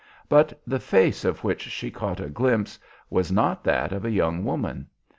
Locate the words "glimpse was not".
2.27-3.63